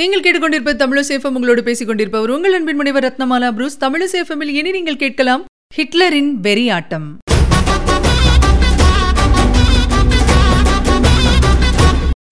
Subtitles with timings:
[0.00, 3.76] நீங்கள் கேட்டுக்கொண்டிருப்ப தமிழசேஃபம் உங்களோடு பேசிக் கொண்டிருப்பவர் உங்கள் அன்பின் முனைவர் ரத்னமாலா புரூஸ்.
[3.84, 5.42] தமிழசேஃபமில் இனி நீங்கள் கேட்கலாம்
[5.76, 7.06] ஹிட்லரின் வெறியாட்டம்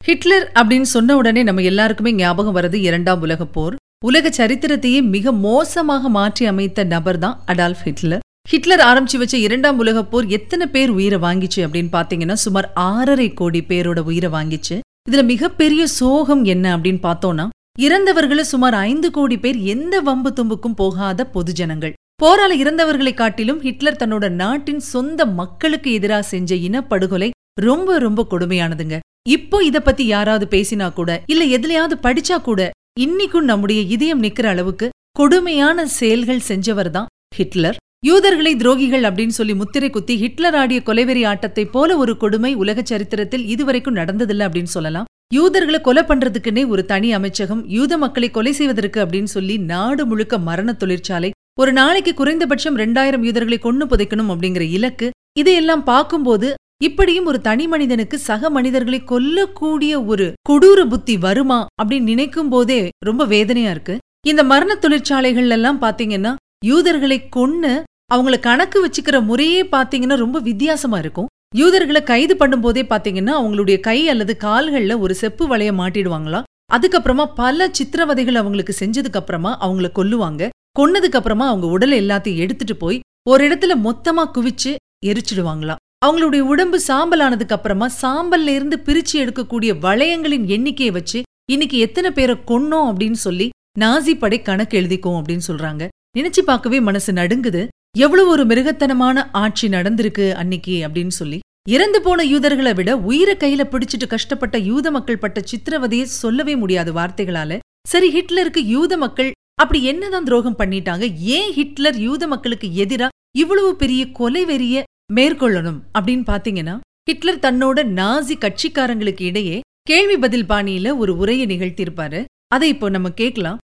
[0.08, 3.76] ஹிட்லர் அப்படின்னு சொன்ன உடனே நம்ம எல்லாருக்குமே ஞாபகம் வர்றது இரண்டாம் உலகப் போர்.
[4.10, 8.24] உலக சரித்திரத்தையே மிக மோசமாக மாற்றி அமைத்த நபர் தான் அடால்ஃப் ஹிட்லர்.
[8.52, 13.62] ஹிட்லர் ஆரம்பிச்சு வச்ச இரண்டாம் உலகப் போர் எத்தனை பேர் உயிரை வாங்கிச்சு அப்படின்னு பாத்தீங்கன்னா சுமார் ஆறரை கோடி
[13.72, 14.78] பேரோட உயிரை வாங்கிச்சு.
[15.10, 17.44] இதுல மிகப்பெரிய சோகம் என்ன அப்படின்னு பார்த்தோம்னா
[17.84, 24.28] இறந்தவர்கள சுமார் ஐந்து கோடி பேர் எந்த வம்பு தும்புக்கும் போகாத பொதுஜனங்கள் போரால இறந்தவர்களை காட்டிலும் ஹிட்லர் தன்னோட
[24.42, 27.28] நாட்டின் சொந்த மக்களுக்கு எதிராக செஞ்ச இனப்படுகொலை
[27.60, 28.96] ரொம்ப ரொம்ப கொடுமையானதுங்க.
[29.28, 34.88] இப்போ இத பத்தி யாராவது பேசினா கூட இல்ல எதுலயாவது படிச்சா கூட இன்னைக்கும் நம்முடைய இதயம் நிக்கிற அளவுக்கு
[35.18, 37.76] கொடுமையான செயல்கள் செஞ்சவர் தான் ஹிட்லர்.
[38.06, 43.46] யூதர்களை துரோகிகள் அப்படின்னு சொல்லி முத்திரை குத்தி ஹிட்லர் ஆடிய கொலைவெறி ஆட்டத்தை போல ஒரு கொடுமை உலக சரித்திரத்தில்
[43.54, 45.08] இதுவரைக்கும் நடந்ததில்லை அப்படின்னு சொல்லலாம்.
[45.34, 50.72] யூதர்களை கொலை பண்றதுக்குன்னே ஒரு தனி அமைச்சகம் யூத மக்களை கொலை செய்வதற்கு அப்படின்னு சொல்லி நாடு முழுக்க மரண
[50.72, 55.06] தொழிற்சாலை ஒரு நாளைக்கு குறைந்தபட்சம் ரெண்டாயிரம் யூதர்களை கொன்னு புதைக்கணும் அப்படிங்கிற இலக்கு
[55.40, 56.48] இதையெல்லாம் பார்க்கும்போது
[56.84, 63.24] இப்படியும் ஒரு தனி மனிதனுக்கு சக மனிதர்களை கொல்லக்கூடிய ஒரு கொடூர புத்தி வருமா அப்படின்னு நினைக்கும் போதே ரொம்ப
[63.34, 63.94] வேதனையா இருக்கு.
[64.30, 66.34] இந்த மரண தொழிற்சாலைகள் எல்லாம் பாத்தீங்கன்னா
[66.70, 67.72] யூதர்களை கொன்னு
[68.14, 71.30] அவங்கள கணக்கு வச்சுக்கிற முறையே பாத்தீங்கன்னா ரொம்ப வித்தியாசமா இருக்கும்.
[71.58, 76.46] யூதர்களை கைது பண்ணும்போதே பாத்தீங்கன்னா அவங்களுடைய கை அல்லது கால்கள்ல ஒரு செப்பு வளைய மாட்டிடுவாங்களாம்.
[76.74, 80.48] அதுக்கப்புறமா பல சித்திரவதைகள் அவங்களுக்கு செஞ்சதுக்கு அப்புறமா அவங்கள கொல்லுவாங்க.
[80.78, 84.72] கொன்னதுக்கு அப்புறமா அவங்க உடலை எல்லாத்தையும் எடுத்துட்டு போய் ஒரு இடத்துல மொத்தமா குவிச்சு
[85.06, 85.80] எரிச்சிடுவாங்களாம்.
[86.06, 92.90] அவங்களுடைய உடம்பு சாம்பலானதுக்கு அப்புறமா சாம்பல்ல இருந்து பிரிச்சு எடுக்கக்கூடிய வளையங்களின் எண்ணிக்கையை வச்சு இன்னைக்கு எத்தனை பேரை கொன்னோம்
[92.90, 95.82] அப்படின்னு சொல்லி நாசி படை கணக்கு எழுதிக்கும் அப்படின்னு சொல்றாங்க.
[96.18, 97.62] நினைச்சு பார்க்கவே மனசு நடுங்குது.
[97.98, 101.38] எவ்வளவு ஒரு மிருகத்தனமான ஆட்சி நடந்திருக்கு அன்னைக்கு அப்படின்னு சொல்லி.
[101.74, 107.58] இறந்து போன யூதர்களை விட உயிரை கையில பிடிச்சிட்டு கஷ்டப்பட்ட யூத மக்கள் பட்ட சித்திரவதையை சொல்லவே முடியாது வார்த்தைகளால
[107.88, 109.30] சரி ஹிட்லருக்கு யூத மக்கள்
[109.62, 111.04] அப்படி என்னதான் துரோகம் பண்ணிட்டாங்க?
[111.36, 114.82] ஏன் ஹிட்லர் யூத மக்களுக்கு எதிரா இவ்வளவு பெரிய கொலை வெறிய
[115.14, 116.74] மேற்கொள்ளணும் அப்படின்னு பாத்தீங்கன்னா
[117.10, 122.24] ஹிட்லர் தன்னோட நாசி கட்சிக்காரங்களுக்கு இடையே கேள்வி பதில் பாணியில ஒரு உரையை நிகழ்த்தியிருப்பாரு.
[122.54, 123.58] அதை இப்போ நம்ம கேட்கலாம்.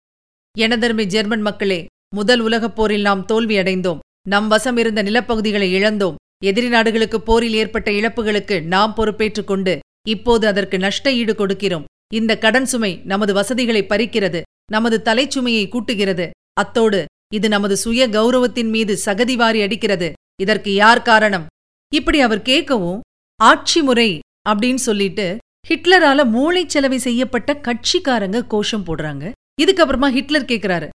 [0.59, 1.81] எனதருமை ஜெர்மன் மக்களே
[2.15, 6.19] முதல் உலகப் போரில் நாம் தோல்வி அடைந்தோம் நம் வசம் இருந்த நிலப்பகுதிகளை இழந்தோம்.
[6.45, 11.85] எதிரி நாடுகளுக்கு போரில் ஏற்பட்ட இழப்புகளுக்கு நாம் பொறுப்பேற்றுக் கொண்டு இப்போது அதற்கு நஷ்ட ஈடு கொடுக்கிறோம்.
[12.15, 14.41] இந்த கடன் சுமை நமது வசதிகளை பறிக்கிறது
[14.73, 16.27] நமது தலைச்சுமையை கூட்டுகிறது.
[16.53, 17.05] அத்தோடு
[17.35, 20.13] இது நமது சுய கௌரவத்தின் மீது சகதி வாரி அடிக்கிறது.
[20.43, 21.47] இதற்கு யார் காரணம்?
[21.95, 23.01] இப்படி அவர் கேட்கவும்
[23.41, 24.11] ஆட்சி முறை
[24.49, 25.27] அப்படின்னு சொல்லிட்டு
[25.69, 29.25] ஹிட்லரால மூளை செலவை செய்யப்பட்ட கட்சிக்காரங்க கோஷம் போடுறாங்க.
[29.63, 30.89] இதுக்கப்புறமா ஹிட்லர் கேக்குறாரு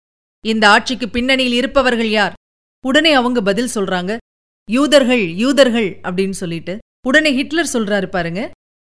[0.45, 2.35] இந்த ஆட்சிக்கு பின்னணியில் இருப்பவர்கள் யார்?
[2.87, 4.13] உடனே அவங்க பதில் சொல்றாங்க
[4.69, 6.73] யூதர்கள் யூதர்கள் அப்படின்னு சொல்லிட்டு
[7.09, 8.41] உடனே ஹிட்லர் சொல்றாரு பாருங்க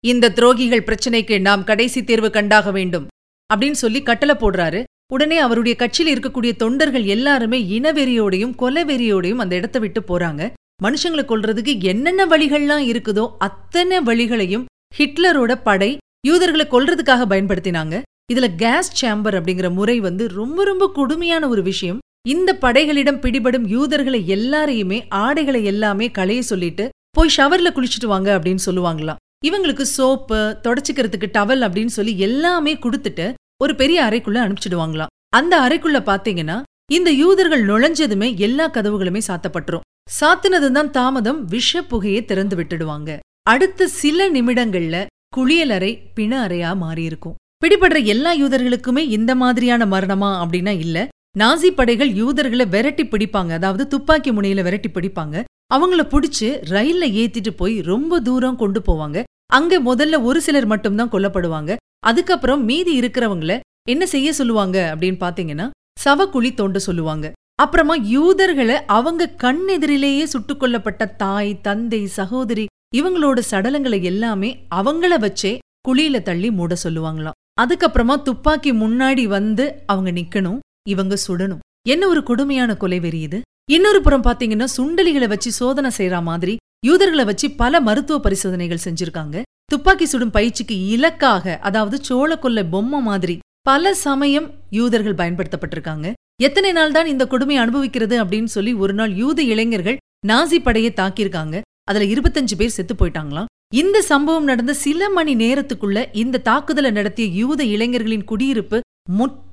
[0.05, 3.07] இந்த துரோகிகள் பிரச்சனைக்கு நாம் கடைசி தேர்வு கண்டாக வேண்டும்
[3.51, 4.81] அப்படின்னு சொல்லி கட்டளை போடுறாரு.
[5.13, 10.43] உடனே அவருடைய கட்சியில் இருக்கக்கூடிய தொண்டர்கள் எல்லாருமே இனவெறியோடையும் கொலவெறியோடையும் அந்த இடத்த விட்டு போறாங்க.
[10.83, 14.67] மனுஷங்களை கொல்றதுக்கு என்னென்ன வழிகள்லாம் இருக்குதோ அத்தனை வழிகளையும்
[14.99, 15.91] ஹிட்லரோட படை
[16.27, 17.95] யூதர்களை கொல்றதுக்காக பயன்படுத்தினாங்க.
[18.33, 21.99] இதுல கேஸ் சேம்பர் அப்படிங்கிற முறை வந்து ரொம்ப ரொம்ப கொடுமையான ஒரு விஷயம்.
[22.29, 29.21] இந்த படைகளிடம் பிடிபடும் யூதர்களை எல்லாரையுமே ஆடைகளை எல்லாமே களைய சொல்லிட்டு போய் ஷவர்ல குளிச்சுட்டு வாங்க அப்படின்னு சொல்லுவாங்களாம்.
[29.47, 33.27] இவங்களுக்கு சோப்பு தொடச்சிக்கிறதுக்கு டவல் அப்படின்னு சொல்லி எல்லாமே கொடுத்துட்டு
[33.63, 35.13] ஒரு பெரிய அறைக்குள்ள அனுப்பிச்சிடுவாங்களாம்.
[35.29, 36.63] அந்த அறைக்குள்ள பாத்தீங்கன்னா
[36.93, 39.87] இந்த யூதர்கள் நுழைஞ்சதுமே எல்லா கதவுகளுமே சாத்தப்பட்டுரும்.
[40.21, 43.19] சாத்தினதுதான் தாமதம் விஷ புகையை திறந்து விட்டுடுவாங்க.
[43.43, 45.07] அடுத்த சில நிமிடங்கள்ல
[45.37, 47.39] குளியலறை பிண அறையா மாறியிருக்கும்.
[47.63, 53.51] பிடிபடுற எல்லா யூதர்களுக்குமே இந்த மாதிரியான மரணமா அப்படின்னா இல்ல நாசி படைகள் யூதர்களை விரட்டி பிடிப்பாங்க.
[53.51, 55.45] அதாவது துப்பாக்கி முனையில விரட்டி பிடிப்பாங்க.
[55.75, 59.23] அவங்கள பிடிச்சு ரயில்ல ஏத்திட்டு போய் ரொம்ப தூரம் கொண்டு போவாங்க.
[59.53, 61.77] அங்க முதல்ல ஒரு சிலர் மட்டும்தான் கொல்லப்படுவாங்க.
[61.99, 65.71] அதுக்கப்புறம் மீதி இருக்கிறவங்கள என்ன செய்ய சொல்லுவாங்க அப்படின்னு பாத்தீங்கன்னா
[66.05, 67.33] சவக்குழி தோண்ட சொல்லுவாங்க.
[67.55, 72.67] அப்புறமா யூதர்களை அவங்க கண் எதிரிலேயே சுட்டுக் கொல்லப்பட்ட தாய் தந்தை சகோதரி
[72.97, 75.59] இவங்களோட சடலங்களை எல்லாமே அவங்கள வச்சே
[75.89, 77.37] குழியில தள்ளி மூட சொல்லுவாங்களாம்.
[77.61, 80.59] அதுக்கப்புறமா துப்பாக்கி முன்னாடி வந்து அவங்க நிக்கணும்.
[80.95, 81.63] இவங்க சுடணும்.
[81.93, 83.39] என்ன ஒரு கொடுமையான கொலை வெறி இது
[83.75, 86.55] இன்னொரு புறம் பாத்தீங்கன்னா சுண்டலிகளை வச்சு சோதனை செய்யற மாதிரி
[86.87, 89.37] யூதர்களை வச்சு பல மருத்துவ பரிசோதனைகள் செஞ்சிருக்காங்க.
[89.73, 93.37] துப்பாக்கி சுடும் பயிற்சிக்கு இலக்காக அதாவது சோழ கொல்ல பொம்மை மாதிரி
[93.69, 94.47] பல சமயம்
[94.79, 96.07] யூதர்கள் பயன்படுத்தப்பட்டிருக்காங்க.
[96.47, 100.01] எத்தனை நாள் தான் இந்த கொடுமையை அனுபவிக்கிறது அப்படின்னு சொல்லி ஒரு நாள் யூத இளைஞர்கள்
[100.31, 101.57] நாசி படையை தாக்கியிருக்காங்க.
[101.91, 103.51] அதுல இருபத்தஞ்சு பேர் செத்து போயிட்டாங்களாம்.
[103.83, 108.79] இந்த சம்பவம் நடந்த சில மணி நேரத்துக்குள்ள இந்த தாக்குதலை நடத்திய யூத இளைஞர்களின் குடியிருப்பு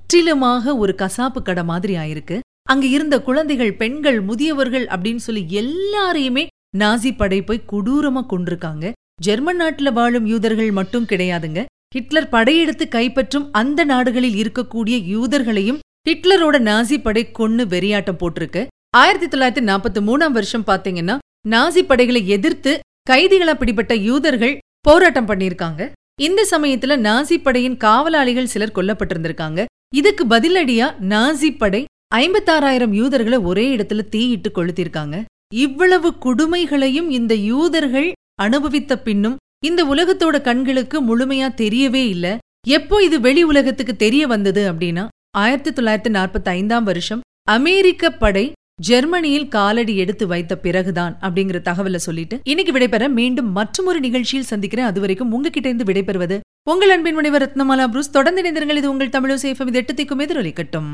[0.06, 2.36] முற்றிலுமாக ஒரு கசாப்பு கடை மாதிரி ஆயிருக்கு.
[2.72, 6.44] அங்க இருந்த குழந்தைகள் பெண்கள் முதியவர்கள் அப்படின்னு சொல்லி எல்லாரையுமே
[6.82, 8.92] நாசி படை போய் கொடூரமா கொண்டிருக்காங்க
[9.28, 11.60] ஜெர்மன் நாட்டுல வாழும் யூதர்கள் மட்டும் கிடையாதுங்க.
[11.96, 18.64] ஹிட்லர் படையெடுத்து கைப்பற்றும் அந்த நாடுகளில் இருக்கக்கூடிய யூதர்களையும் ஹிட்லரோட நாசி படை கொன்னு வெறியாட்டம் போட்டிருக்கு.
[19.02, 21.18] ஆயிரத்தி தொள்ளாயிரத்தி நாற்பத்தி மூணாம் வருஷம் பாத்தீங்கன்னா
[21.54, 22.74] நாசி படைகளை எதிர்த்து
[23.12, 24.58] கைதிகளா பிடிபட்ட யூதர்கள்
[24.88, 25.92] போராட்டம் பண்ணியிருக்காங்க.
[26.28, 29.62] இந்த சமயத்துல நாசி படையின் காவலாளிகள் சிலர் கொல்லப்பட்டிருந்திருக்காங்க.
[29.94, 31.86] இதுக்கு பதிலடியா நாசி படை
[32.16, 35.24] ஐம்பத்தாறாயிரம் யூதர்களை ஒரே இடத்துல தீயிட்டு கொளுத்திருக்காங்க.
[35.54, 38.12] இவ்வளவு கொடுமைகளையும் இந்த யூதர்கள்
[38.42, 39.36] அனுபவித்த பின்னும்
[39.66, 42.38] இந்த உலகத்தோட கண்களுக்கு முழுமையா தெரியவே இல்ல.
[42.68, 47.22] எப்போ இது வெளி உலகத்துக்கு தெரிய வந்தது அப்படின்னா ஆயிரத்தி தொள்ளாயிரத்தி நாற்பத்தி ஐந்தாம் வருஷம்
[47.52, 54.48] அமெரிக்க படை ஜெர்மனியில் காலடி எடுத்து வைத்த பிறகுதான் அப்படிங்கிற தகவலை சொல்லிட்டு இன்னைக்கு விடைபெற மீண்டும் மற்றொரு நிகழ்ச்சியில்
[54.50, 54.86] சந்திக்கிறேன்.
[54.86, 58.10] அது வரைக்கும் உங்ககிட்ட இருந்து விடைபெறுவது உங்கள் அன்பின் முனைவர் ரத்னமாலா புரூஸ்.
[58.10, 58.80] தொடர்ந்து இணைந்திருங்கள்.
[58.82, 60.92] இது உங்கள் தமிழோ சேஃபம் இது எட்டு திக்கும் எதிரொலிக்கட்டும்.